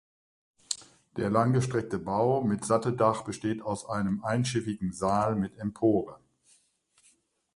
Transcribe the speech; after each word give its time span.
Der 1.15 1.29
langgestreckte 1.29 1.99
Bau 1.99 2.41
mit 2.43 2.65
Satteldach 2.65 3.21
besteht 3.21 3.61
aus 3.61 3.87
einem 3.87 4.23
einschiffigen 4.25 4.93
Saal 4.93 5.35
mit 5.35 5.59
Empore. 5.59 6.17